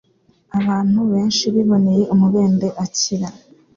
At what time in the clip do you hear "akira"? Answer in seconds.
2.83-3.29